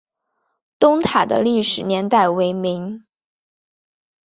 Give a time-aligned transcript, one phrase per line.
[0.79, 3.05] 东塔的历史年代为明。